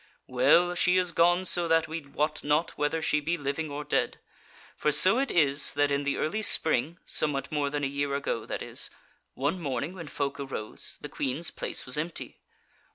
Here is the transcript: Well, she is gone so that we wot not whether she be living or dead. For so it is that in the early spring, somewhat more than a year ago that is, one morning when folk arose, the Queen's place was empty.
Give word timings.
Well, 0.25 0.73
she 0.73 0.97
is 0.97 1.11
gone 1.11 1.45
so 1.45 1.67
that 1.67 1.87
we 1.87 2.01
wot 2.01 2.43
not 2.43 2.75
whether 2.75 3.03
she 3.03 3.19
be 3.19 3.37
living 3.37 3.69
or 3.69 3.83
dead. 3.83 4.17
For 4.75 4.91
so 4.91 5.19
it 5.19 5.29
is 5.29 5.73
that 5.73 5.91
in 5.91 6.01
the 6.01 6.17
early 6.17 6.41
spring, 6.41 6.97
somewhat 7.05 7.51
more 7.51 7.69
than 7.69 7.83
a 7.83 7.87
year 7.87 8.15
ago 8.15 8.47
that 8.47 8.63
is, 8.63 8.89
one 9.35 9.61
morning 9.61 9.93
when 9.93 10.07
folk 10.07 10.39
arose, 10.39 10.97
the 11.01 11.07
Queen's 11.09 11.51
place 11.51 11.85
was 11.85 11.99
empty. 11.99 12.39